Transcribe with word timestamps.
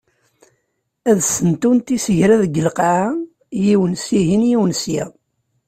Ad 1.09 1.19
sentunt 1.23 1.87
isegra 1.95 2.35
deg 2.43 2.55
lqaɛa, 2.67 3.09
yiwen 3.63 3.93
sihin, 4.05 4.43
yiwen 4.49 4.71
sya. 4.81 5.05